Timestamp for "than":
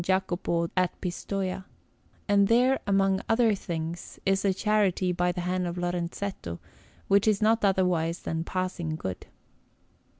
8.23-8.43